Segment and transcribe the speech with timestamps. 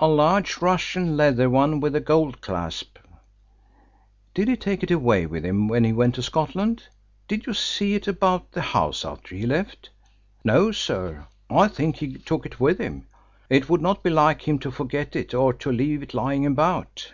[0.00, 2.98] "A large Russian leather one with a gold clasp."
[4.34, 6.82] "Did he take it away with him when he went to Scotland?
[7.28, 9.90] Did you see it about the house after he left?"
[10.42, 11.28] "No, sir.
[11.48, 13.06] I think he took it with him.
[13.48, 17.12] It would not be like him to forget it, or to leave it lying about."